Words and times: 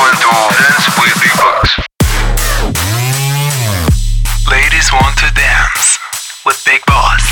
want 0.00 0.18
to 0.24 0.32
dance 0.56 0.86
with 0.98 1.14
Big 1.22 1.34
Boss. 1.36 1.70
Ladies 4.48 4.88
want 4.92 5.14
to 5.18 5.28
dance 5.34 5.98
with 6.46 6.58
Big 6.64 6.82
Boss. 6.86 7.22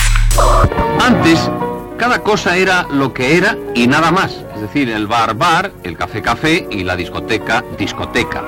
Antes, 1.02 1.50
cada 1.96 2.22
cosa 2.22 2.56
era 2.56 2.86
lo 2.90 3.12
que 3.14 3.38
era 3.38 3.56
y 3.74 3.86
nada 3.86 4.10
más. 4.10 4.32
Es 4.54 4.60
decir, 4.60 4.90
el 4.90 5.06
bar 5.06 5.34
bar, 5.34 5.72
el 5.82 5.96
café 5.96 6.20
café 6.20 6.66
y 6.70 6.84
la 6.84 6.94
discoteca 6.96 7.64
discoteca. 7.78 8.42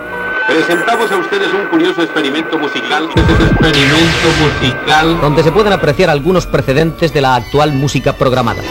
Presentamos 0.47 1.11
a 1.13 1.17
ustedes 1.17 1.49
un 1.55 1.69
curioso 1.69 2.03
experimento 2.03 2.59
musical. 2.59 3.09
Experimento 3.15 4.29
musical. 4.41 5.21
donde 5.21 5.43
se 5.43 5.53
pueden 5.53 5.73
apreciar 5.73 6.11
algunos 6.11 6.47
precedentes 6.47 7.15
de 7.15 7.21
la 7.23 7.37
actual 7.37 7.73
música 7.73 8.13
programada. 8.13 8.63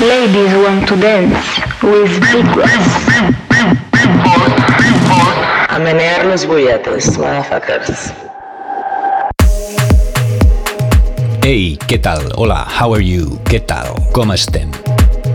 Ladies 0.00 0.54
want 0.54 0.86
to 0.86 0.94
dance 0.94 1.34
with 1.82 2.20
Big 2.32 2.44
Boss. 2.54 2.70
A 5.68 5.78
menear 5.80 6.24
los 6.24 6.46
bulletes, 6.46 7.18
motherfuckers. 7.18 8.12
Hey, 11.42 11.76
¿qué 11.88 11.98
tal? 11.98 12.30
Hola, 12.36 12.64
how 12.64 12.94
are 12.94 13.04
you? 13.04 13.40
¿Qué 13.42 13.58
tal? 13.58 13.88
¿Cómo 14.12 14.34
estén? 14.34 14.70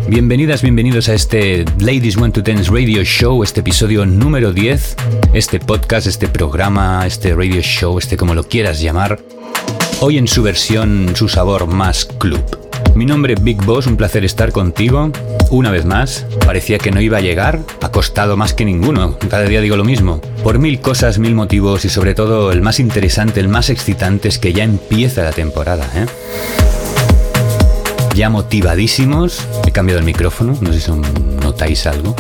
Bienvenidas, 0.08 0.62
bienvenidos 0.62 1.10
a 1.10 1.14
este 1.14 1.66
Ladies 1.80 2.16
Want 2.16 2.34
to 2.36 2.42
Dance 2.42 2.72
Radio 2.72 3.04
Show, 3.04 3.44
este 3.44 3.60
episodio 3.60 4.06
número 4.06 4.54
10, 4.54 4.96
este 5.34 5.60
podcast, 5.60 6.08
este 6.08 6.30
programa, 6.30 7.06
este 7.06 7.36
radio 7.36 7.62
show, 7.62 7.98
este 7.98 8.16
como 8.16 8.34
lo 8.34 8.46
quieras 8.46 8.80
llamar, 8.80 9.20
hoy 10.00 10.18
en 10.18 10.30
su 10.30 10.42
versión, 10.42 11.12
su 11.18 11.28
sabor 11.28 11.68
más 11.68 12.06
club. 12.06 12.63
Mi 12.96 13.08
nombre 13.08 13.34
es 13.34 13.44
Big 13.44 13.58
Boss, 13.66 13.88
un 13.88 13.98
placer 13.98 14.24
estar 14.24 14.52
contigo. 14.52 15.12
Una 15.50 15.72
vez 15.72 15.84
más, 15.84 16.28
parecía 16.46 16.78
que 16.78 16.92
no 16.92 17.02
iba 17.02 17.18
a 17.18 17.22
llegar, 17.22 17.60
ha 17.82 17.90
costado 17.90 18.38
más 18.38 18.54
que 18.54 18.66
ninguno, 18.66 19.18
cada 19.30 19.44
día 19.44 19.62
digo 19.62 19.76
lo 19.76 19.84
mismo. 19.84 20.22
Por 20.44 20.60
mil 20.60 20.80
cosas, 20.80 21.18
mil 21.18 21.34
motivos 21.34 21.86
y 21.86 21.90
sobre 21.90 22.14
todo 22.14 22.52
el 22.52 22.62
más 22.62 22.80
interesante, 22.80 23.40
el 23.40 23.48
más 23.48 23.72
excitante 23.72 24.28
es 24.28 24.38
que 24.38 24.54
ya 24.54 24.64
empieza 24.64 25.24
la 25.24 25.32
temporada, 25.32 25.90
¿eh? 25.96 26.06
Ya 28.14 28.30
motivadísimos, 28.30 29.40
he 29.66 29.72
cambiado 29.72 30.00
el 30.00 30.06
micrófono, 30.06 30.56
no 30.62 30.72
sé 30.72 30.80
si 30.80 30.92
notáis 31.42 31.88
algo. 31.88 32.16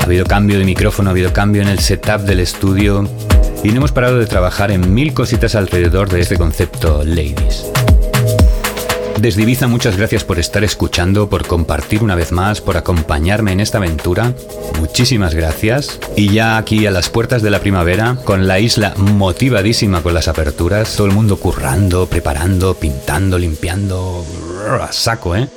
Ha 0.00 0.04
habido 0.04 0.26
cambio 0.26 0.58
de 0.58 0.66
micrófono, 0.66 1.08
ha 1.08 1.12
habido 1.12 1.32
cambio 1.32 1.62
en 1.62 1.68
el 1.68 1.78
setup 1.78 2.20
del 2.20 2.40
estudio 2.40 3.08
y 3.64 3.68
no 3.68 3.78
hemos 3.78 3.92
parado 3.92 4.18
de 4.18 4.26
trabajar 4.26 4.70
en 4.70 4.92
mil 4.92 5.14
cositas 5.14 5.54
alrededor 5.54 6.10
de 6.10 6.20
este 6.20 6.36
concepto 6.36 7.02
Ladies. 7.02 7.64
Desde 9.20 9.42
Ibiza 9.42 9.66
muchas 9.66 9.96
gracias 9.96 10.22
por 10.22 10.38
estar 10.38 10.62
escuchando, 10.62 11.28
por 11.28 11.44
compartir 11.44 12.04
una 12.04 12.14
vez 12.14 12.30
más, 12.30 12.60
por 12.60 12.76
acompañarme 12.76 13.50
en 13.50 13.58
esta 13.58 13.78
aventura. 13.78 14.32
Muchísimas 14.78 15.34
gracias. 15.34 15.98
Y 16.14 16.28
ya 16.30 16.56
aquí 16.56 16.86
a 16.86 16.92
las 16.92 17.08
puertas 17.08 17.42
de 17.42 17.50
la 17.50 17.58
primavera, 17.58 18.16
con 18.24 18.46
la 18.46 18.60
isla 18.60 18.94
motivadísima 18.96 20.02
con 20.02 20.14
las 20.14 20.28
aperturas, 20.28 20.94
todo 20.94 21.08
el 21.08 21.14
mundo 21.14 21.36
currando, 21.36 22.06
preparando, 22.06 22.74
pintando, 22.74 23.40
limpiando, 23.40 24.24
a 24.80 24.92
saco, 24.92 25.34
¿eh? 25.34 25.48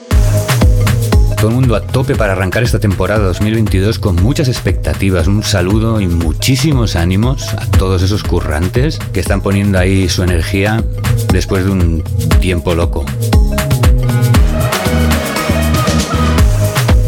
Todo 1.37 1.49
el 1.49 1.55
mundo 1.55 1.75
a 1.75 1.81
tope 1.81 2.15
para 2.15 2.33
arrancar 2.33 2.63
esta 2.63 2.79
temporada 2.79 3.23
2022 3.25 3.99
con 3.99 4.15
muchas 4.15 4.47
expectativas. 4.47 5.27
Un 5.27 5.43
saludo 5.43 6.01
y 6.01 6.07
muchísimos 6.07 6.95
ánimos 6.95 7.53
a 7.53 7.67
todos 7.67 8.01
esos 8.01 8.23
currantes 8.23 8.97
que 9.13 9.19
están 9.19 9.41
poniendo 9.41 9.77
ahí 9.77 10.09
su 10.09 10.23
energía 10.23 10.83
después 11.31 11.63
de 11.65 11.71
un 11.71 12.03
tiempo 12.39 12.73
loco. 12.73 13.05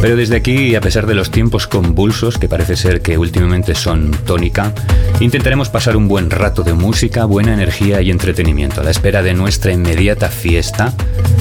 Pero 0.04 0.18
desde 0.18 0.36
aquí, 0.36 0.76
a 0.76 0.82
pesar 0.82 1.08
de 1.08 1.16
los 1.16 1.32
tiempos 1.32 1.66
convulsos, 1.66 2.38
que 2.38 2.50
parece 2.50 2.76
ser 2.76 3.02
que 3.02 3.18
últimamente 3.18 3.74
son 3.74 4.12
tónica, 4.12 4.74
intentaremos 5.22 5.70
pasar 5.70 5.96
un 5.96 6.10
buen 6.10 6.30
rato 6.30 6.64
de 6.64 6.74
música, 6.74 7.24
buena 7.24 7.54
energía 7.54 8.02
y 8.02 8.12
entretenimiento, 8.12 8.82
a 8.82 8.84
la 8.84 8.92
espera 8.92 9.24
de 9.24 9.34
nuestra 9.34 9.72
inmediata 9.72 10.28
fiesta, 10.28 10.94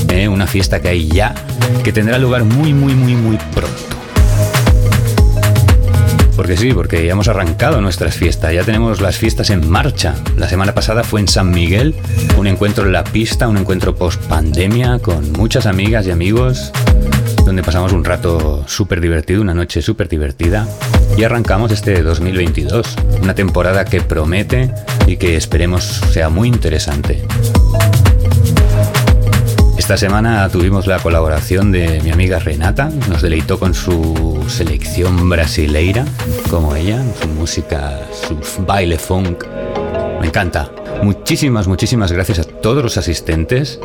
¿eh? 0.09 0.29
una 0.29 0.47
fiesta 0.47 0.81
que 0.81 0.91
hay 0.91 1.09
ya, 1.09 1.35
que 1.83 1.93
tendrá 1.93 2.19
lugar 2.19 2.45
muy, 2.45 2.73
muy, 2.73 2.95
muy, 2.95 3.17
muy 3.17 3.37
pronto. 3.53 3.83
Porque 6.37 6.57
sí, 6.57 6.73
porque 6.73 7.05
ya 7.05 7.15
hemos 7.15 7.27
arrancado 7.27 7.81
nuestras 7.81 8.15
fiestas, 8.15 8.55
ya 8.55 8.63
tenemos 8.63 9.01
las 9.01 9.17
fiestas 9.17 9.51
en 9.51 9.69
marcha. 9.69 10.15
La 10.37 10.49
semana 10.49 10.73
pasada 10.73 11.03
fue 11.03 11.19
en 11.19 11.27
San 11.27 11.51
Miguel, 11.51 11.97
un 12.39 12.47
encuentro 12.47 12.87
en 12.87 12.93
la 12.93 13.03
pista, 13.03 13.49
un 13.49 13.57
encuentro 13.57 13.97
post 13.97 14.23
pandemia 14.27 15.01
con 15.01 15.33
muchas 15.33 15.67
amigas 15.67 16.07
y 16.07 16.13
amigos 16.13 16.71
donde 17.53 17.65
pasamos 17.65 17.93
un 17.93 18.03
rato 18.03 18.65
súper 18.67 18.99
divertido, 18.99 19.43
una 19.43 19.53
noche 19.53 19.83
súper 19.83 20.09
divertida. 20.09 20.67
Y 21.19 21.25
arrancamos 21.25 21.71
este 21.71 22.03
2022, 22.03 22.97
una 23.21 23.35
temporada 23.35 23.85
que 23.85 24.01
promete 24.01 24.73
y 25.07 25.19
que 25.19 25.37
esperemos 25.37 25.85
sea 25.85 26.31
muy 26.31 26.49
interesante. 26.49 27.23
Esta 29.77 29.99
semana 29.99 30.49
tuvimos 30.49 30.87
la 30.87 30.99
colaboración 30.99 31.73
de 31.73 32.01
mi 32.01 32.11
amiga 32.11 32.39
Renata, 32.39 32.91
nos 33.11 33.21
deleitó 33.21 33.59
con 33.59 33.75
su 33.75 34.43
selección 34.49 35.29
brasileira, 35.29 36.07
como 36.49 36.75
ella, 36.75 37.05
su 37.21 37.29
música, 37.29 38.01
su 38.15 38.65
baile 38.65 38.97
funk. 38.97 39.45
Me 40.23 40.29
encanta. 40.29 40.71
Muchísimas, 41.03 41.67
muchísimas 41.67 42.13
gracias 42.13 42.39
a 42.39 42.45
todos 42.45 42.81
los 42.81 42.97
asistentes 42.97 43.81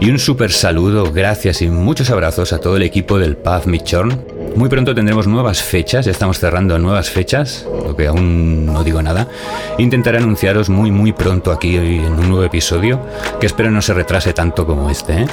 y 0.00 0.08
un 0.08 0.18
súper 0.18 0.52
saludo, 0.52 1.12
gracias 1.12 1.60
y 1.60 1.68
muchos 1.68 2.08
abrazos 2.08 2.54
a 2.54 2.60
todo 2.60 2.76
el 2.78 2.82
equipo 2.82 3.18
del 3.18 3.36
Paz 3.36 3.66
Michorn. 3.66 4.24
Muy 4.56 4.70
pronto 4.70 4.94
tendremos 4.94 5.26
nuevas 5.26 5.62
fechas, 5.62 6.06
ya 6.06 6.12
estamos 6.12 6.38
cerrando 6.38 6.78
nuevas 6.78 7.10
fechas, 7.10 7.66
lo 7.86 7.94
que 7.94 8.06
aún 8.06 8.64
no 8.64 8.82
digo 8.84 9.02
nada. 9.02 9.28
Intentaré 9.76 10.16
anunciaros 10.16 10.70
muy 10.70 10.90
muy 10.90 11.12
pronto 11.12 11.52
aquí 11.52 11.76
en 11.76 12.14
un 12.14 12.28
nuevo 12.28 12.44
episodio, 12.44 13.00
que 13.38 13.46
espero 13.46 13.70
no 13.70 13.82
se 13.82 13.92
retrase 13.92 14.32
tanto 14.32 14.66
como 14.66 14.88
este. 14.88 15.22
¿eh? 15.22 15.26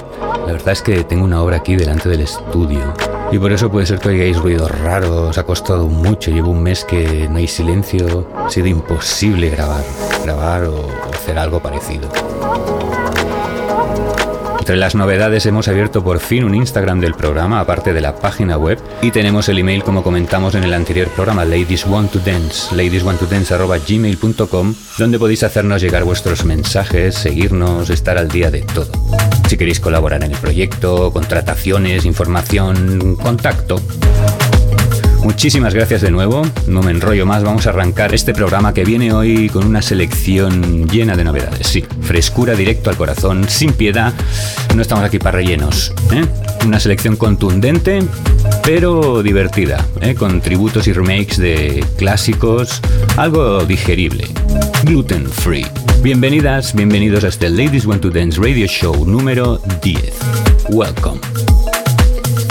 La 0.45 0.51
verdad 0.51 0.73
es 0.73 0.81
que 0.81 1.05
tengo 1.05 1.23
una 1.23 1.41
obra 1.41 1.57
aquí 1.57 1.77
delante 1.77 2.09
del 2.09 2.21
estudio. 2.21 2.93
Y 3.31 3.37
por 3.37 3.53
eso 3.53 3.69
puede 3.69 3.85
ser 3.85 3.99
que 3.99 4.09
oigáis 4.09 4.37
ruidos 4.37 4.71
raros, 4.71 5.37
ha 5.37 5.43
costado 5.45 5.87
mucho, 5.87 6.31
llevo 6.31 6.51
un 6.51 6.63
mes 6.63 6.83
que 6.83 7.27
no 7.29 7.37
hay 7.37 7.47
silencio, 7.47 8.27
ha 8.35 8.49
sido 8.49 8.67
imposible 8.67 9.49
grabar, 9.49 9.83
grabar 10.23 10.63
o 10.63 11.08
algo 11.37 11.61
parecido. 11.61 12.09
Entre 14.69 14.77
las 14.77 14.93
novedades 14.93 15.47
hemos 15.47 15.67
abierto 15.67 16.03
por 16.03 16.19
fin 16.19 16.43
un 16.43 16.53
Instagram 16.53 16.99
del 16.99 17.15
programa, 17.15 17.59
aparte 17.59 17.91
de 17.91 18.01
la 18.01 18.17
página 18.17 18.55
web, 18.55 18.77
y 19.01 19.09
tenemos 19.09 19.49
el 19.49 19.57
email 19.57 19.83
como 19.83 20.03
comentamos 20.03 20.53
en 20.53 20.63
el 20.63 20.75
anterior 20.75 21.07
programa, 21.07 21.43
Ladies 21.43 21.87
Want 21.87 22.11
to 22.11 22.19
Dance, 22.19 22.75
ladieswanttodance.gmail.com, 22.75 24.75
donde 24.99 25.17
podéis 25.17 25.41
hacernos 25.41 25.81
llegar 25.81 26.03
vuestros 26.03 26.45
mensajes, 26.45 27.15
seguirnos, 27.15 27.89
estar 27.89 28.19
al 28.19 28.27
día 28.27 28.51
de 28.51 28.61
todo. 28.61 28.91
Si 29.47 29.57
queréis 29.57 29.79
colaborar 29.79 30.23
en 30.23 30.33
el 30.33 30.37
proyecto, 30.37 31.11
contrataciones, 31.11 32.05
información, 32.05 33.15
contacto. 33.15 33.81
Muchísimas 35.23 35.73
gracias 35.73 36.01
de 36.01 36.11
nuevo, 36.11 36.43
no 36.67 36.81
me 36.81 36.91
enrollo 36.91 37.25
más, 37.25 37.43
vamos 37.43 37.67
a 37.67 37.71
arrancar 37.71 38.15
este 38.15 38.33
programa 38.33 38.73
que 38.73 38.85
viene 38.85 39.11
hoy 39.11 39.49
con 39.49 39.65
una 39.65 39.81
selección 39.81 40.87
llena 40.87 41.15
de 41.15 41.23
novedades, 41.25 41.67
sí, 41.67 41.83
frescura 42.01 42.55
directo 42.55 42.89
al 42.89 42.95
corazón, 42.95 43.47
sin 43.49 43.73
piedad, 43.73 44.13
no 44.75 44.81
estamos 44.81 45.03
aquí 45.03 45.19
para 45.19 45.37
rellenos, 45.37 45.93
¿eh? 46.11 46.25
una 46.65 46.79
selección 46.79 47.17
contundente 47.17 48.01
pero 48.63 49.21
divertida, 49.21 49.85
¿eh? 50.01 50.15
con 50.15 50.41
tributos 50.41 50.87
y 50.87 50.93
remakes 50.93 51.37
de 51.37 51.83
clásicos, 51.97 52.81
algo 53.17 53.65
digerible, 53.65 54.25
gluten 54.83 55.27
free. 55.29 55.65
Bienvenidas, 56.01 56.73
bienvenidos 56.73 57.25
a 57.25 57.27
este 57.27 57.49
Ladies 57.49 57.85
Want 57.85 58.01
to 58.01 58.09
Dance 58.09 58.39
Radio 58.39 58.67
Show 58.67 59.05
número 59.05 59.61
10. 59.81 60.13
Welcome. 60.69 61.19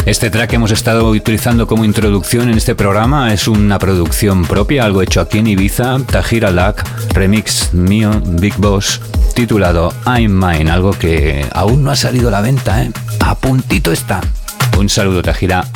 Este 0.09 0.31
track 0.31 0.49
que 0.49 0.57
hemos 0.57 0.71
estado 0.71 1.07
utilizando 1.11 1.67
como 1.67 1.85
introducción 1.85 2.49
en 2.49 2.57
este 2.57 2.75
programa 2.75 3.35
es 3.35 3.47
una 3.47 3.79
producción 3.79 4.47
propia, 4.47 4.87
algo 4.87 5.03
hecho 5.03 5.21
aquí 5.21 5.37
en 5.37 5.49
Ibiza, 5.49 5.99
Tajira 6.07 6.51
Lack, 6.51 6.83
remix 7.13 7.75
mío, 7.75 8.19
Big 8.25 8.57
Boss, 8.57 9.03
titulado 9.35 9.93
I'm 10.07 10.33
Mine, 10.33 10.71
algo 10.71 10.93
que 10.93 11.45
aún 11.53 11.85
no 11.85 11.91
ha 11.91 11.97
salido 11.97 12.29
a 12.29 12.31
la 12.31 12.41
venta, 12.41 12.85
¿eh? 12.85 12.91
A 13.21 13.35
puntito 13.35 13.93
está. 13.93 14.23
Un 14.79 14.89
saludo, 14.89 15.21
Tajira. 15.21 15.67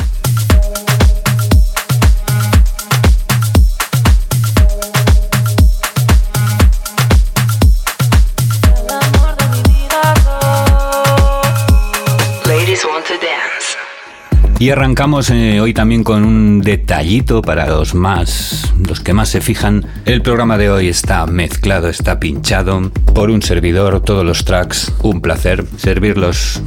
Y 14.62 14.70
arrancamos 14.70 15.28
eh, 15.30 15.60
hoy 15.60 15.74
también 15.74 16.04
con 16.04 16.24
un 16.24 16.60
detallito 16.60 17.42
para 17.42 17.66
los 17.66 17.96
más, 17.96 18.72
los 18.86 19.00
que 19.00 19.12
más 19.12 19.28
se 19.28 19.40
fijan. 19.40 19.84
El 20.04 20.22
programa 20.22 20.56
de 20.56 20.70
hoy 20.70 20.86
está 20.86 21.26
mezclado, 21.26 21.88
está 21.88 22.20
pinchado 22.20 22.92
por 23.12 23.30
un 23.30 23.42
servidor, 23.42 24.00
todos 24.02 24.24
los 24.24 24.44
tracks. 24.44 24.92
Un 25.02 25.20
placer 25.20 25.64
servirlos 25.78 26.62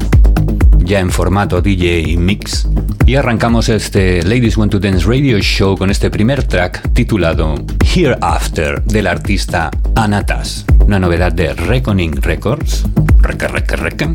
ya 0.80 1.00
en 1.00 1.10
formato 1.10 1.62
DJ 1.62 2.18
Mix. 2.18 2.68
Y 3.06 3.16
arrancamos 3.16 3.70
este 3.70 4.24
Ladies 4.24 4.58
Want 4.58 4.74
to 4.74 4.80
Dance 4.80 5.08
Radio 5.08 5.40
Show 5.40 5.78
con 5.78 5.90
este 5.90 6.10
primer 6.10 6.44
track 6.44 6.92
titulado 6.92 7.56
Hereafter 7.96 8.84
del 8.84 9.08
artista 9.08 9.72
Anatas, 9.96 10.66
una 10.80 11.00
novedad 11.00 11.32
de 11.32 11.54
Reckoning 11.54 12.22
Records, 12.22 12.84
reca, 13.22 13.48
reca, 13.48 13.78
reca, 13.78 14.14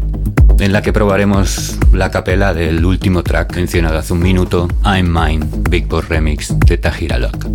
en 0.61 0.73
la 0.73 0.83
que 0.83 0.93
probaremos 0.93 1.79
la 1.93 2.11
capela 2.11 2.53
del 2.53 2.85
último 2.85 3.23
track 3.23 3.57
mencionado 3.57 3.99
hace 3.99 4.13
un 4.13 4.21
minuto, 4.21 4.69
I'm 4.85 5.13
Mine, 5.13 5.47
Big 5.71 5.87
Boss 5.87 6.09
Remix 6.09 6.59
de 6.59 6.77
Tahira 6.79 7.19
Lock. 7.19 7.47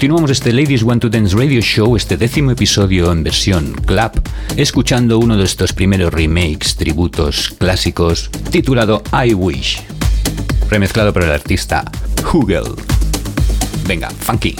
Continuamos 0.00 0.30
este 0.30 0.54
Ladies 0.54 0.82
Want 0.82 1.02
to 1.02 1.10
Dance 1.10 1.36
Radio 1.36 1.60
Show, 1.60 1.94
este 1.94 2.16
décimo 2.16 2.52
episodio 2.52 3.12
en 3.12 3.22
versión 3.22 3.74
club, 3.84 4.12
escuchando 4.56 5.18
uno 5.18 5.36
de 5.36 5.44
estos 5.44 5.74
primeros 5.74 6.10
remakes, 6.10 6.74
tributos 6.74 7.50
clásicos, 7.58 8.30
titulado 8.50 9.02
I 9.12 9.34
Wish, 9.34 9.82
remezclado 10.70 11.12
por 11.12 11.24
el 11.24 11.30
artista 11.30 11.84
Hugel. 12.32 12.64
Venga, 13.86 14.08
funky. 14.08 14.56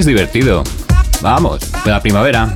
Es 0.00 0.06
divertido. 0.06 0.64
Vamos, 1.20 1.60
de 1.84 1.90
la 1.90 2.00
primavera. 2.00 2.54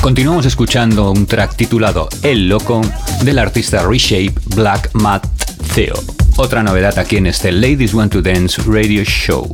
Continuamos 0.00 0.46
escuchando 0.46 1.12
un 1.12 1.26
track 1.26 1.54
titulado 1.54 2.08
El 2.24 2.48
Loco 2.48 2.80
del 3.22 3.38
artista 3.38 3.86
Reshape 3.86 4.34
Black 4.56 4.90
Matt 4.94 5.28
Theo. 5.76 5.94
Otra 6.36 6.64
novedad 6.64 6.98
aquí 6.98 7.18
en 7.18 7.28
este 7.28 7.52
Ladies 7.52 7.94
Want 7.94 8.10
to 8.10 8.20
Dance 8.20 8.60
Radio 8.66 9.04
Show. 9.04 9.48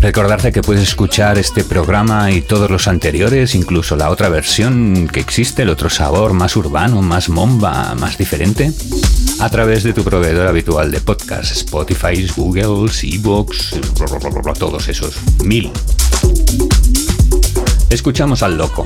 Recordarte 0.00 0.52
que 0.52 0.62
puedes 0.62 0.82
escuchar 0.82 1.38
este 1.38 1.64
programa 1.64 2.30
y 2.30 2.40
todos 2.40 2.70
los 2.70 2.86
anteriores, 2.86 3.54
incluso 3.54 3.96
la 3.96 4.10
otra 4.10 4.28
versión 4.28 5.08
que 5.12 5.20
existe, 5.20 5.62
el 5.62 5.70
otro 5.70 5.90
sabor 5.90 6.32
más 6.32 6.54
urbano, 6.56 7.02
más 7.02 7.28
momba, 7.28 7.94
más 7.94 8.18
diferente, 8.18 8.72
a 9.40 9.50
través 9.50 9.82
de 9.82 9.92
tu 9.92 10.04
proveedor 10.04 10.46
habitual 10.46 10.90
de 10.90 11.00
podcast, 11.00 11.52
Spotify, 11.52 12.26
Google, 12.36 12.90
Evox, 13.02 13.74
todos 14.58 14.88
esos 14.88 15.16
mil. 15.42 15.72
Escuchamos 17.90 18.42
al 18.42 18.58
loco. 18.58 18.84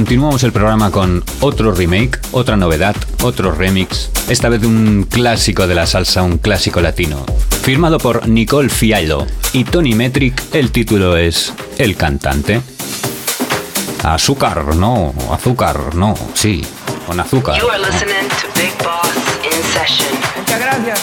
Continuamos 0.00 0.42
el 0.44 0.52
programa 0.52 0.90
con 0.90 1.22
otro 1.40 1.72
remake, 1.72 2.18
otra 2.32 2.56
novedad, 2.56 2.96
otro 3.22 3.52
remix, 3.52 4.10
esta 4.30 4.48
vez 4.48 4.62
de 4.62 4.66
un 4.66 5.02
clásico 5.04 5.66
de 5.66 5.74
la 5.74 5.86
salsa, 5.86 6.22
un 6.22 6.38
clásico 6.38 6.80
latino. 6.80 7.26
Firmado 7.62 7.98
por 7.98 8.26
Nicole 8.26 8.70
Fiallo 8.70 9.26
y 9.52 9.64
Tony 9.64 9.94
Metric, 9.94 10.42
el 10.54 10.72
título 10.72 11.18
es 11.18 11.52
El 11.76 11.98
cantante. 11.98 12.62
Azúcar, 14.02 14.74
no, 14.74 15.12
azúcar, 15.30 15.94
no, 15.94 16.14
sí, 16.32 16.64
con 17.06 17.20
azúcar. 17.20 17.60
You 17.60 17.68
are 17.68 17.78
listening 17.78 18.26
to 18.40 18.48
Big 18.56 18.72
Boss 18.78 19.12
in 19.44 19.62
session. 19.74 20.18
Muchas 20.38 20.60
gracias. 20.60 21.00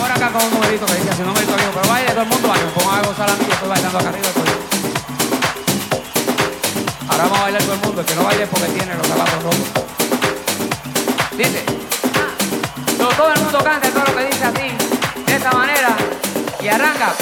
Ahora 0.00 0.14
acá 0.14 0.32
con 0.32 0.42
un 0.42 0.54
numerito 0.54 0.86
que 0.86 0.94
dice, 0.94 1.12
si 1.12 1.22
no 1.22 1.34
me 1.34 1.40
digo, 1.40 1.52
pero 1.74 1.86
baile 1.86 2.10
todo 2.12 2.22
el 2.22 2.28
mundo, 2.30 2.48
me 2.48 2.72
pongo 2.72 2.90
a 2.90 3.02
gozar 3.02 3.28
a 3.28 3.34
mí, 3.34 3.44
yo 3.46 3.52
estoy 3.52 3.68
bailando 3.68 3.98
acá 3.98 4.08
arriba. 4.08 4.26
Estoy. 4.26 4.59
Ahora 7.10 7.24
vamos 7.24 7.38
a 7.38 7.42
bailar 7.42 7.62
todo 7.62 7.74
el 7.74 7.80
mundo, 7.80 8.00
el 8.02 8.06
que 8.06 8.14
no 8.14 8.22
baile 8.22 8.46
porque 8.46 8.66
tiene 8.68 8.94
los 8.94 9.06
zapatos 9.06 9.42
rotos. 9.42 9.58
Dice, 11.36 11.64
todo, 12.96 13.08
todo 13.08 13.32
el 13.32 13.40
mundo 13.40 13.58
canta 13.64 13.90
todo 13.90 14.04
lo 14.04 14.16
que 14.16 14.26
dice 14.26 14.44
así, 14.44 15.24
de 15.26 15.34
esta 15.34 15.50
manera, 15.50 15.96
y 16.62 16.68
arranca. 16.68 17.12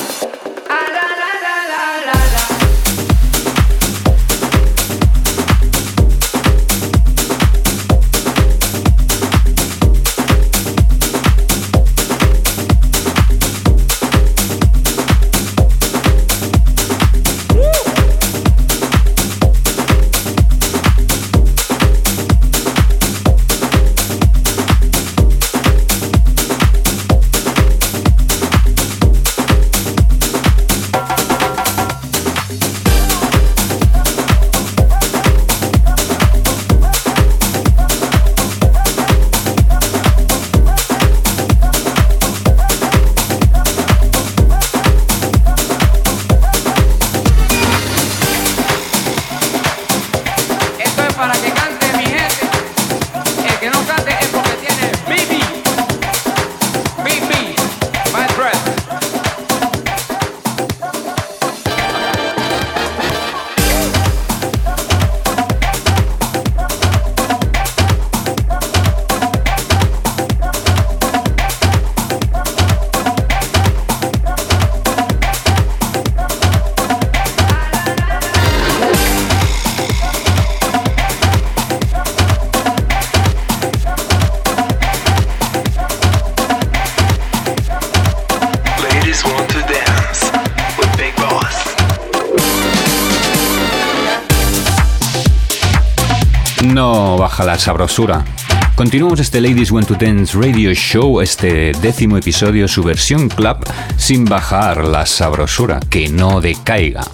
La 97.44 97.58
sabrosura. 97.58 98.24
Continuamos 98.74 99.20
este 99.20 99.40
Ladies 99.40 99.70
Want 99.70 99.86
to 99.86 99.94
Dance 99.94 100.36
Radio 100.36 100.72
Show, 100.72 101.20
este 101.20 101.72
décimo 101.80 102.16
episodio, 102.16 102.66
su 102.68 102.82
versión 102.82 103.28
club, 103.28 103.58
sin 103.96 104.24
bajar 104.24 104.84
la 104.84 105.06
sabrosura, 105.06 105.80
que 105.88 106.08
no 106.08 106.40
decaiga. 106.40 107.04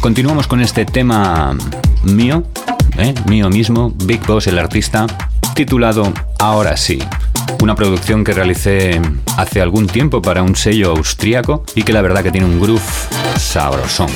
Continuamos 0.00 0.46
con 0.46 0.60
este 0.60 0.84
tema 0.84 1.56
mío, 2.02 2.44
¿eh? 2.98 3.14
mío 3.26 3.50
mismo, 3.50 3.92
Big 4.04 4.24
Boss, 4.26 4.46
el 4.46 4.58
artista, 4.58 5.06
titulado 5.54 6.12
Ahora 6.38 6.76
sí. 6.76 6.98
Una 7.62 7.74
producción 7.74 8.24
que 8.24 8.32
realicé 8.32 9.00
hace 9.36 9.60
algún 9.60 9.86
tiempo 9.86 10.22
para 10.22 10.42
un 10.42 10.54
sello 10.54 10.90
austríaco 10.90 11.64
y 11.74 11.82
que 11.82 11.92
la 11.92 12.02
verdad 12.02 12.22
que 12.22 12.30
tiene 12.30 12.46
un 12.46 12.60
groove 12.60 12.82
sabrosón. 13.38 14.08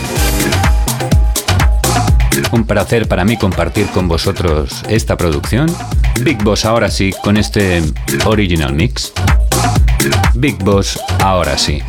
Un 2.52 2.66
placer 2.66 3.08
para 3.08 3.24
mí 3.24 3.38
compartir 3.38 3.86
con 3.88 4.08
vosotros 4.08 4.82
esta 4.88 5.16
producción. 5.16 5.74
Big 6.20 6.42
Boss 6.44 6.66
ahora 6.66 6.90
sí 6.90 7.12
con 7.24 7.38
este 7.38 7.82
original 8.26 8.74
mix. 8.74 9.12
Big 10.34 10.56
Boss 10.62 11.00
ahora 11.20 11.56
sí. 11.56 11.82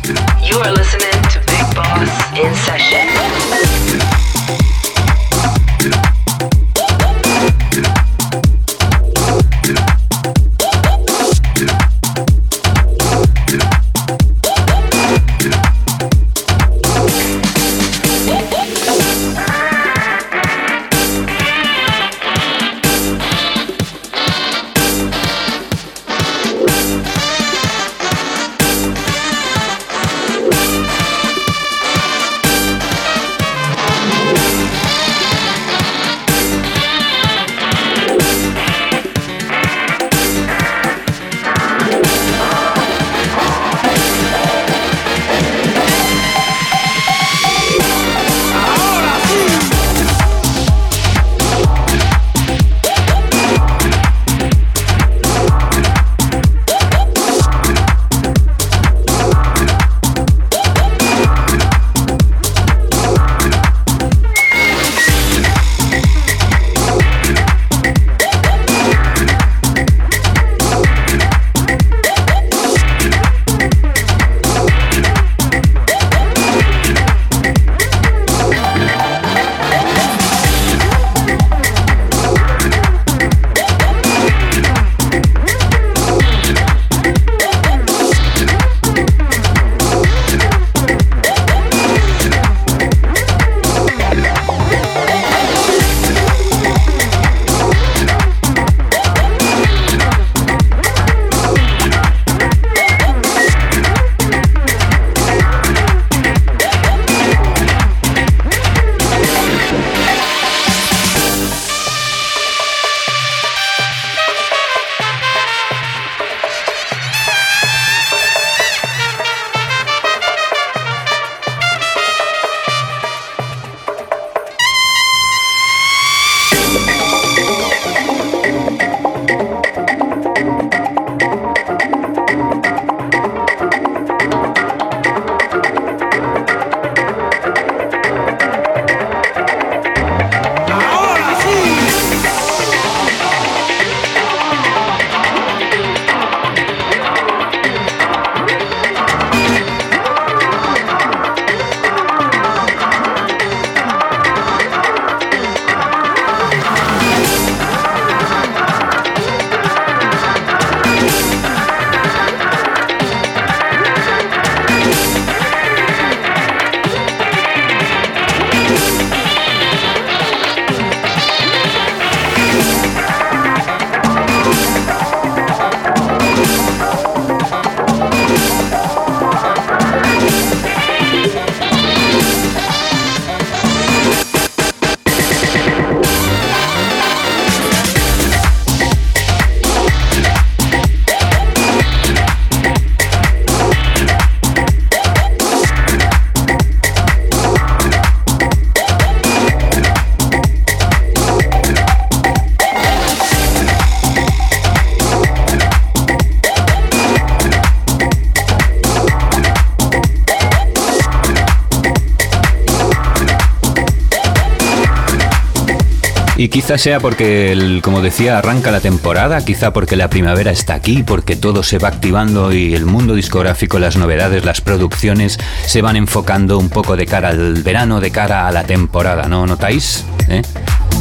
Y 216.44 216.50
quizá 216.50 216.76
sea 216.76 217.00
porque, 217.00 217.52
el, 217.52 217.80
como 217.82 218.02
decía, 218.02 218.36
arranca 218.36 218.70
la 218.70 218.80
temporada, 218.80 219.42
quizá 219.42 219.72
porque 219.72 219.96
la 219.96 220.10
primavera 220.10 220.50
está 220.50 220.74
aquí, 220.74 221.02
porque 221.02 221.36
todo 221.36 221.62
se 221.62 221.78
va 221.78 221.88
activando 221.88 222.52
y 222.52 222.74
el 222.74 222.84
mundo 222.84 223.14
discográfico, 223.14 223.78
las 223.78 223.96
novedades, 223.96 224.44
las 224.44 224.60
producciones 224.60 225.38
se 225.64 225.80
van 225.80 225.96
enfocando 225.96 226.58
un 226.58 226.68
poco 226.68 226.96
de 226.96 227.06
cara 227.06 227.30
al 227.30 227.62
verano, 227.62 227.98
de 227.98 228.10
cara 228.10 228.46
a 228.46 228.52
la 228.52 228.64
temporada, 228.64 229.26
¿no 229.26 229.46
notáis? 229.46 230.04
¿Eh? 230.28 230.42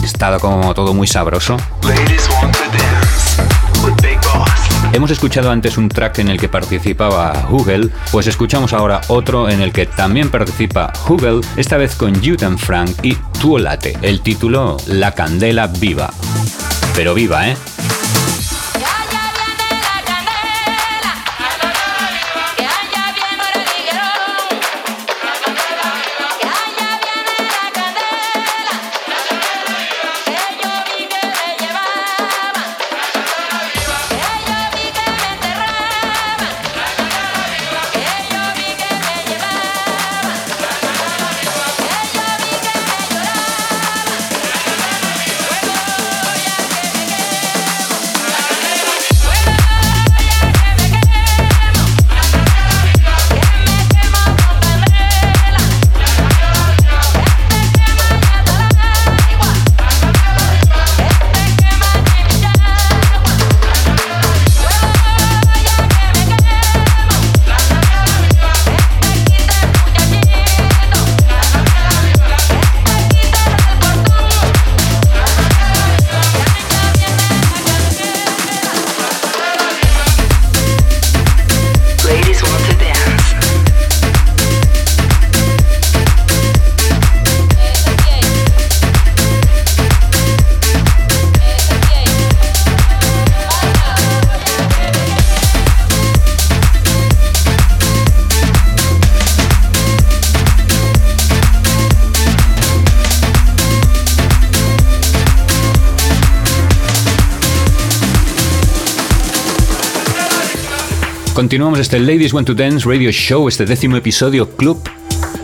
Está 0.01 0.39
como 0.39 0.73
todo 0.73 0.93
muy 0.93 1.08
sabroso. 1.08 1.58
Hemos 4.93 5.10
escuchado 5.10 5.49
antes 5.49 5.79
un 5.79 5.89
track 5.89 6.19
en 6.19 6.29
el 6.29 6.39
que 6.39 6.47
participaba 6.47 7.47
Google, 7.49 7.89
pues 8.12 8.27
escuchamos 8.27 8.73
ahora 8.73 9.01
otro 9.08 9.49
en 9.49 9.60
el 9.60 9.73
que 9.73 9.88
también 9.88 10.29
participa 10.29 10.93
Google, 11.08 11.41
esta 11.58 11.77
vez 11.77 11.95
con 11.95 12.23
Jutan 12.23 12.60
Frank 12.60 12.91
y 13.01 13.15
Tuolate. 13.41 13.97
El 14.03 14.21
título 14.21 14.77
La 14.86 15.12
Candela 15.13 15.65
Viva. 15.65 16.12
Pero 16.95 17.15
viva, 17.15 17.49
¿eh? 17.49 17.58
Continuamos 111.54 111.82
este 111.82 112.00
Ladies 112.00 112.34
Want 112.34 112.48
to 112.48 112.56
Dance 112.56 112.89
Radio 112.89 113.12
Show, 113.12 113.48
este 113.48 113.68
décimo 113.68 113.96
episodio 113.96 114.50
Club. 114.50 114.82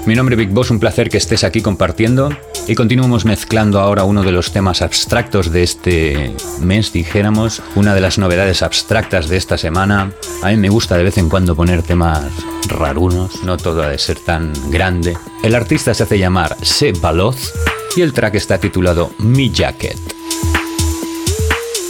Mi 0.08 0.16
nombre 0.16 0.34
es 0.34 0.40
Big 0.40 0.50
Boss, 0.50 0.72
un 0.72 0.80
placer 0.80 1.08
que 1.08 1.20
estés 1.20 1.44
aquí 1.44 1.62
compartiendo. 1.62 2.36
Y 2.68 2.74
continuamos 2.74 3.26
mezclando 3.26 3.80
ahora 3.80 4.06
uno 4.06 4.24
de 4.24 4.32
los 4.32 4.52
temas 4.52 4.82
abstractos 4.82 5.52
de 5.52 5.62
este 5.62 6.34
mes, 6.62 6.92
dijéramos, 6.92 7.62
una 7.76 7.94
de 7.94 8.02
las 8.02 8.18
novedades 8.18 8.64
abstractas 8.64 9.30
de 9.30 9.38
esta 9.38 9.60
semana. 9.60 10.12
A 10.42 10.48
mí 10.50 10.58
me 10.58 10.70
gusta 10.70 10.98
de 10.98 11.04
vez 11.04 11.20
en 11.20 11.30
cuando 11.30 11.56
poner 11.56 11.84
temas 11.84 12.24
rarunos, 12.68 13.44
no 13.44 13.58
todo 13.58 13.84
ha 13.84 13.90
de 13.90 14.00
ser 14.00 14.18
tan 14.18 14.52
grande. 14.72 15.16
El 15.44 15.54
artista 15.54 15.94
se 15.94 16.02
hace 16.02 16.18
llamar 16.18 16.58
Se 16.64 16.92
Baloz 16.92 17.54
y 17.96 18.02
el 18.02 18.14
track 18.14 18.34
está 18.34 18.58
titulado 18.58 19.12
Mi 19.20 19.52
Jacket. 19.52 20.00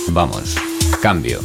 Vamos, 0.10 0.58
cambio. 1.02 1.40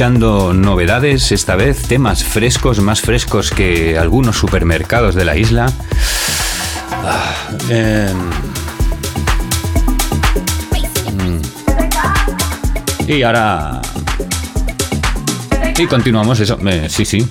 novedades, 0.00 1.30
esta 1.30 1.56
vez 1.56 1.82
temas 1.82 2.24
frescos, 2.24 2.80
más 2.80 3.02
frescos 3.02 3.50
que 3.50 3.98
algunos 3.98 4.38
supermercados 4.38 5.14
de 5.14 5.26
la 5.26 5.36
isla. 5.36 5.70
Ah, 7.04 7.34
em, 7.68 8.16
mm. 11.16 11.42
Y 13.08 13.22
ahora... 13.22 13.82
Y 15.76 15.86
continuamos 15.86 16.40
eso. 16.40 16.58
Eh, 16.66 16.88
sí, 16.88 17.04
sí. 17.04 17.28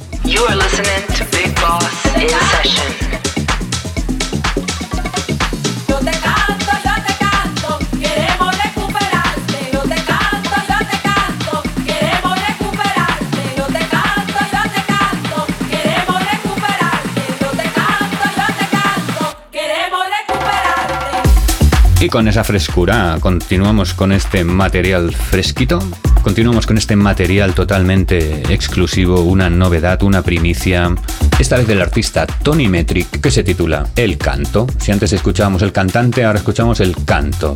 con 22.10 22.28
esa 22.28 22.44
frescura 22.44 23.18
continuamos 23.20 23.94
con 23.94 24.12
este 24.12 24.44
material 24.44 25.14
fresquito, 25.14 25.80
continuamos 26.24 26.66
con 26.66 26.78
este 26.78 26.96
material 26.96 27.54
totalmente 27.54 28.42
exclusivo, 28.54 29.22
una 29.22 29.50
novedad, 29.50 30.02
una 30.04 30.22
primicia, 30.22 30.94
esta 31.38 31.58
vez 31.58 31.68
del 31.68 31.82
artista 31.82 32.26
Tony 32.26 32.68
Metric 32.68 33.22
que 33.22 33.32
se 33.32 33.44
titula 33.44 33.88
El 33.96 34.18
canto. 34.18 34.66
Si 34.80 34.92
antes 34.92 35.14
escuchábamos 35.14 35.62
el 35.62 35.72
cantante, 35.72 36.24
ahora 36.24 36.40
escuchamos 36.40 36.80
el 36.80 36.96
canto. 37.06 37.56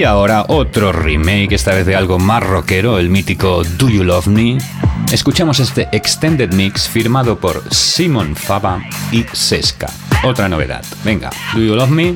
Y 0.00 0.04
ahora 0.04 0.46
otro 0.48 0.92
remake, 0.92 1.52
esta 1.52 1.74
vez 1.74 1.84
de 1.84 1.94
algo 1.94 2.18
más 2.18 2.42
rockero, 2.42 2.98
el 2.98 3.10
mítico 3.10 3.62
Do 3.76 3.90
You 3.90 4.02
Love 4.02 4.28
Me. 4.28 4.56
Escuchamos 5.12 5.60
este 5.60 5.90
extended 5.92 6.54
mix 6.54 6.88
firmado 6.88 7.38
por 7.38 7.62
Simon 7.70 8.34
Fava 8.34 8.82
y 9.12 9.26
Sesca. 9.34 9.88
Otra 10.24 10.48
novedad. 10.48 10.82
Venga, 11.04 11.28
Do 11.52 11.60
You 11.60 11.74
Love 11.74 11.90
Me, 11.90 12.14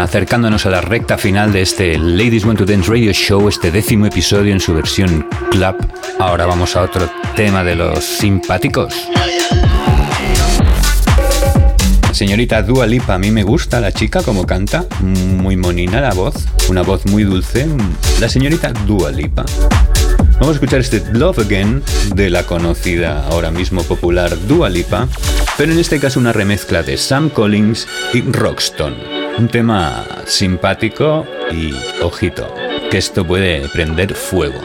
acercándonos 0.00 0.64
a 0.64 0.70
la 0.70 0.80
recta 0.80 1.18
final 1.18 1.52
de 1.52 1.60
este 1.60 1.98
Ladies 1.98 2.44
Want 2.46 2.58
to 2.58 2.64
Dance 2.64 2.88
Radio 2.90 3.12
Show, 3.12 3.48
este 3.48 3.70
décimo 3.70 4.06
episodio 4.06 4.52
en 4.52 4.60
su 4.60 4.72
versión 4.72 5.26
club. 5.50 5.76
Ahora 6.18 6.46
vamos 6.46 6.76
a 6.76 6.82
otro 6.82 7.10
tema 7.36 7.62
de 7.62 7.76
los 7.76 8.02
simpáticos. 8.02 8.94
Señorita 12.12 12.62
Dua 12.62 12.86
Lipa, 12.86 13.14
a 13.14 13.18
mí 13.18 13.30
me 13.30 13.42
gusta 13.42 13.80
la 13.80 13.92
chica 13.92 14.22
como 14.22 14.46
canta, 14.46 14.86
muy 15.00 15.56
monina 15.56 16.00
la 16.00 16.14
voz, 16.14 16.46
una 16.68 16.82
voz 16.82 17.04
muy 17.06 17.24
dulce. 17.24 17.66
La 18.20 18.28
señorita 18.28 18.72
Dua 18.86 19.10
Lipa. 19.10 19.44
Vamos 20.34 20.48
a 20.48 20.52
escuchar 20.52 20.80
este 20.80 21.02
Love 21.12 21.40
Again 21.40 21.82
de 22.14 22.30
la 22.30 22.44
conocida 22.44 23.26
ahora 23.26 23.50
mismo 23.50 23.82
popular 23.82 24.34
Dua 24.46 24.70
Lipa, 24.70 25.08
pero 25.58 25.72
en 25.72 25.78
este 25.78 26.00
caso 26.00 26.18
una 26.18 26.32
remezcla 26.32 26.82
de 26.82 26.96
Sam 26.96 27.28
Collins 27.28 27.86
y 28.14 28.22
Roxton. 28.22 29.21
Un 29.38 29.48
tema 29.48 30.04
simpático 30.26 31.26
y 31.50 31.74
ojito, 32.02 32.54
que 32.90 32.98
esto 32.98 33.24
puede 33.26 33.68
prender 33.68 34.14
fuego. 34.14 34.60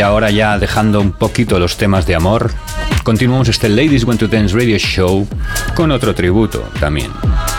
Y 0.00 0.02
ahora 0.02 0.30
ya 0.30 0.58
dejando 0.58 0.98
un 0.98 1.12
poquito 1.12 1.58
los 1.58 1.76
temas 1.76 2.06
de 2.06 2.14
amor, 2.14 2.50
continuamos 3.02 3.48
este 3.48 3.68
Ladies 3.68 4.04
Want 4.04 4.18
to 4.18 4.28
Dance 4.28 4.56
Radio 4.56 4.78
Show 4.78 5.28
con 5.74 5.90
otro 5.90 6.14
tributo 6.14 6.66
también. 6.80 7.10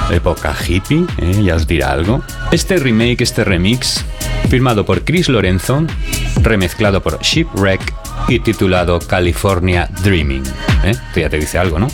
Época 0.10 0.56
hippie, 0.68 1.06
¿eh? 1.20 1.44
ya 1.44 1.54
os 1.54 1.68
dirá 1.68 1.92
algo. 1.92 2.24
Este 2.52 2.78
remake, 2.78 3.22
este 3.22 3.44
remix, 3.44 4.04
firmado 4.50 4.84
por 4.88 5.04
Chris 5.04 5.30
Lorenzo, 5.30 5.86
remezclado 6.42 7.04
por 7.04 7.20
Shipwreck 7.22 7.94
y 8.28 8.40
titulado 8.40 8.98
California 8.98 9.88
Dreaming. 10.04 10.44
¿eh? 10.84 10.96
Esto 11.10 11.20
ya 11.20 11.30
te 11.30 11.38
dice 11.38 11.60
algo, 11.60 11.78
¿no? 11.78 11.90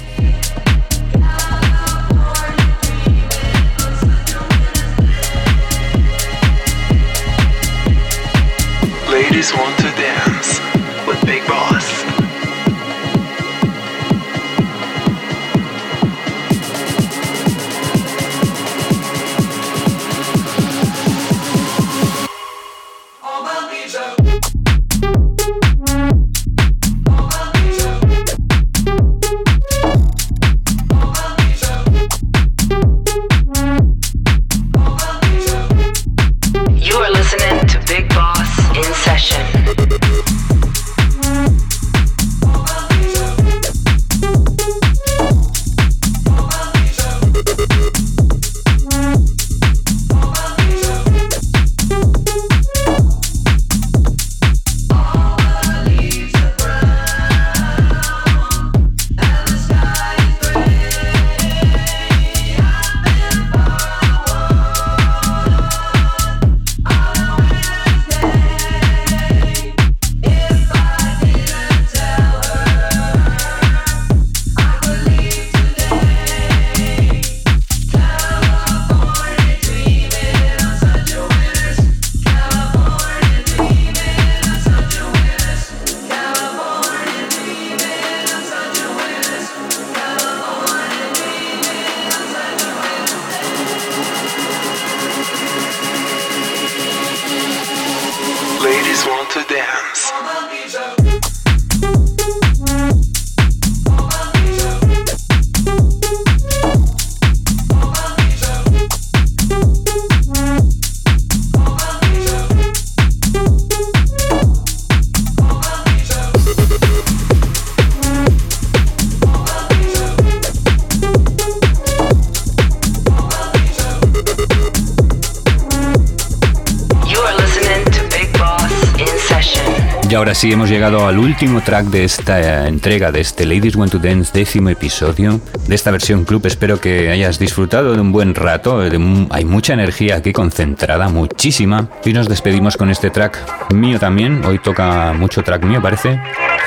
Y 130.38 130.40
ahora 130.40 130.50
sí, 130.50 130.54
hemos 130.54 130.70
llegado 130.70 131.08
al 131.08 131.18
último 131.18 131.62
track 131.62 131.86
de 131.88 132.04
esta 132.04 132.40
eh, 132.66 132.68
entrega, 132.68 133.12
de 133.12 133.22
este 133.22 133.44
Ladies 133.44 133.76
Want 133.76 133.92
to 133.92 133.98
Dance 133.98 134.32
décimo 134.32 134.70
episodio, 134.70 135.42
de 135.68 135.74
esta 135.74 135.90
versión 135.90 136.26
club. 136.26 136.46
Espero 136.46 136.80
que 136.80 137.10
hayas 137.10 137.40
disfrutado 137.40 137.94
de 137.94 138.02
un 138.02 138.12
buen 138.12 138.36
rato. 138.36 138.76
un- 138.78 139.28
hay 139.32 139.46
mucha 139.46 139.74
energía 139.74 140.18
aquí 140.18 140.34
concentrada, 140.34 141.10
muchísima. 141.10 141.90
Y 142.06 142.14
nos 142.14 142.30
despedimos 142.30 142.78
con 142.78 142.92
este 142.92 143.10
track 143.10 143.40
mío 143.74 143.98
también. 144.00 144.46
Hoy 144.46 144.60
toca 144.60 145.12
mucho 145.14 145.42
track 145.42 145.64
mío, 145.64 145.82
parece. 145.82 146.22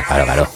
Claro. 0.08 0.48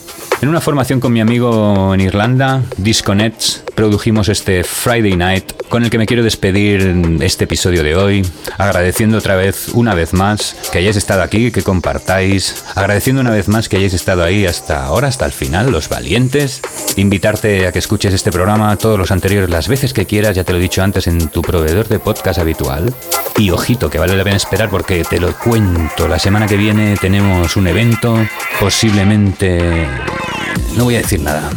En 0.44 0.50
una 0.50 0.60
formación 0.60 1.00
con 1.00 1.10
mi 1.10 1.22
amigo 1.22 1.94
en 1.94 2.02
Irlanda, 2.02 2.60
Disconnects, 2.76 3.64
produjimos 3.74 4.28
este 4.28 4.62
Friday 4.62 5.16
Night 5.16 5.52
con 5.70 5.84
el 5.84 5.88
que 5.88 5.96
me 5.96 6.04
quiero 6.04 6.22
despedir 6.22 7.18
este 7.22 7.44
episodio 7.44 7.82
de 7.82 7.96
hoy, 7.96 8.26
agradeciendo 8.58 9.16
otra 9.16 9.36
vez, 9.36 9.70
una 9.72 9.94
vez 9.94 10.12
más, 10.12 10.54
que 10.70 10.80
hayáis 10.80 10.96
estado 10.96 11.22
aquí, 11.22 11.50
que 11.50 11.62
compartáis, 11.62 12.62
agradeciendo 12.74 13.22
una 13.22 13.30
vez 13.30 13.48
más 13.48 13.70
que 13.70 13.78
hayáis 13.78 13.94
estado 13.94 14.22
ahí 14.22 14.44
hasta 14.44 14.84
ahora, 14.84 15.08
hasta 15.08 15.24
el 15.24 15.32
final, 15.32 15.72
los 15.72 15.88
valientes, 15.88 16.60
invitarte 16.96 17.66
a 17.66 17.72
que 17.72 17.78
escuches 17.78 18.12
este 18.12 18.30
programa, 18.30 18.76
todos 18.76 18.98
los 18.98 19.10
anteriores, 19.12 19.48
las 19.48 19.66
veces 19.66 19.94
que 19.94 20.04
quieras, 20.04 20.36
ya 20.36 20.44
te 20.44 20.52
lo 20.52 20.58
he 20.58 20.62
dicho 20.62 20.82
antes, 20.82 21.06
en 21.06 21.28
tu 21.28 21.40
proveedor 21.40 21.88
de 21.88 22.00
podcast 22.00 22.38
habitual. 22.38 22.92
Y 23.38 23.48
ojito, 23.48 23.88
que 23.88 23.98
vale 23.98 24.14
la 24.14 24.24
pena 24.24 24.36
esperar 24.36 24.68
porque 24.68 25.04
te 25.04 25.18
lo 25.18 25.32
cuento, 25.38 26.06
la 26.06 26.18
semana 26.18 26.46
que 26.46 26.58
viene 26.58 26.98
tenemos 27.00 27.56
un 27.56 27.66
evento, 27.66 28.14
posiblemente... 28.60 29.88
No 30.76 30.84
voy 30.84 30.96
a 30.96 30.98
decir 30.98 31.20
nada. 31.20 31.48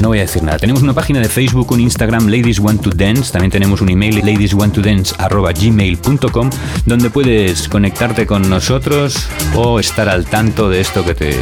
No 0.00 0.08
voy 0.08 0.18
a 0.18 0.22
decir 0.22 0.42
nada. 0.42 0.58
Tenemos 0.58 0.82
una 0.82 0.92
página 0.92 1.20
de 1.20 1.28
Facebook, 1.30 1.70
un 1.72 1.80
Instagram, 1.80 2.26
Ladies 2.26 2.58
Want 2.58 2.82
to 2.82 2.90
Dance. 2.90 3.32
También 3.32 3.50
tenemos 3.50 3.80
un 3.80 3.88
email, 3.88 4.18
ladieswanttodance.gmail.com, 4.18 6.50
donde 6.84 7.08
puedes 7.10 7.68
conectarte 7.68 8.26
con 8.26 8.50
nosotros 8.50 9.26
o 9.54 9.80
estar 9.80 10.10
al 10.10 10.26
tanto 10.26 10.68
de 10.68 10.82
esto 10.82 11.06
que 11.06 11.14
te 11.14 11.34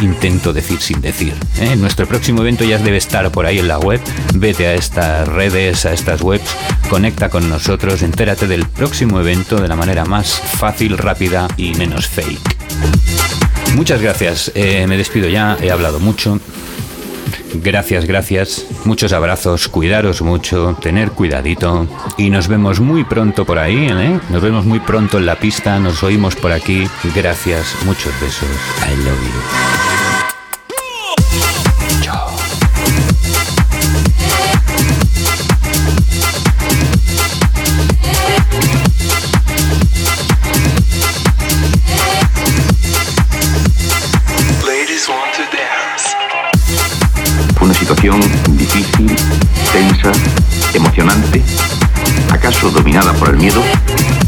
intento 0.00 0.52
decir 0.52 0.80
sin 0.80 1.00
decir. 1.00 1.34
¿eh? 1.58 1.74
Nuestro 1.76 2.06
próximo 2.06 2.42
evento 2.42 2.62
ya 2.64 2.78
debe 2.78 2.98
estar 2.98 3.32
por 3.32 3.46
ahí 3.46 3.58
en 3.58 3.66
la 3.66 3.80
web. 3.80 4.00
Vete 4.34 4.68
a 4.68 4.74
estas 4.74 5.26
redes, 5.26 5.84
a 5.84 5.92
estas 5.92 6.22
webs, 6.22 6.54
conecta 6.88 7.30
con 7.30 7.48
nosotros, 7.48 8.02
entérate 8.02 8.46
del 8.46 8.64
próximo 8.66 9.18
evento 9.18 9.60
de 9.60 9.66
la 9.66 9.74
manera 9.74 10.04
más 10.04 10.40
fácil, 10.40 10.96
rápida 10.98 11.48
y 11.56 11.74
menos 11.74 12.06
fake. 12.06 13.37
Muchas 13.78 14.02
gracias. 14.02 14.50
Eh, 14.56 14.88
me 14.88 14.96
despido 14.96 15.28
ya. 15.28 15.56
He 15.62 15.70
hablado 15.70 16.00
mucho. 16.00 16.40
Gracias, 17.54 18.06
gracias. 18.06 18.66
Muchos 18.84 19.12
abrazos. 19.12 19.68
Cuidaros 19.68 20.20
mucho. 20.20 20.76
Tener 20.82 21.12
cuidadito. 21.12 21.86
Y 22.16 22.28
nos 22.28 22.48
vemos 22.48 22.80
muy 22.80 23.04
pronto 23.04 23.44
por 23.44 23.56
ahí. 23.60 23.86
¿eh? 23.88 24.18
Nos 24.30 24.42
vemos 24.42 24.64
muy 24.64 24.80
pronto 24.80 25.18
en 25.18 25.26
la 25.26 25.36
pista. 25.36 25.78
Nos 25.78 26.02
oímos 26.02 26.34
por 26.34 26.50
aquí. 26.50 26.88
Gracias. 27.14 27.76
Muchos 27.84 28.12
besos. 28.20 28.48
I 28.84 28.96
love 28.96 29.22
you. 29.22 30.07
Situación 47.88 48.20
difícil, 48.58 49.16
tensa, 49.72 50.12
emocionante, 50.74 51.42
acaso 52.30 52.70
dominada 52.70 53.14
por 53.14 53.30
el 53.30 53.38
miedo, 53.38 53.62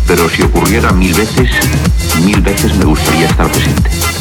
pero 0.06 0.30
si 0.30 0.40
ocurriera 0.42 0.92
mil 0.92 1.12
veces, 1.12 1.50
mil 2.24 2.40
veces 2.40 2.74
me 2.76 2.86
gustaría 2.86 3.26
estar 3.26 3.52
presente. 3.52 4.19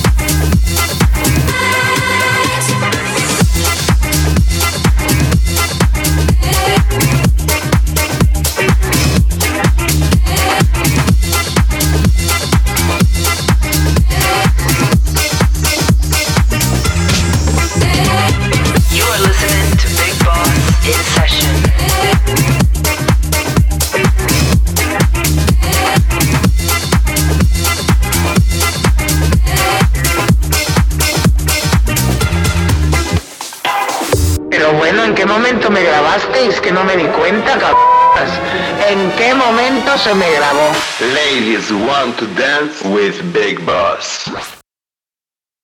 Me 40.08 40.26
grabó? 40.38 40.72
Ladies 41.14 41.72
want 41.72 42.18
to 42.20 42.28
dance 42.36 42.82
with 42.84 43.22
Big 43.34 43.64
Boss. 43.66 44.19